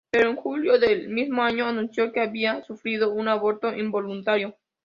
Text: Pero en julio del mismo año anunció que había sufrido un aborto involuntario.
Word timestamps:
Pero 0.09 0.31
en 0.31 0.35
julio 0.35 0.79
del 0.79 1.09
mismo 1.09 1.43
año 1.43 1.67
anunció 1.67 2.11
que 2.11 2.21
había 2.21 2.63
sufrido 2.63 3.13
un 3.13 3.27
aborto 3.27 3.71
involuntario. 3.71 4.57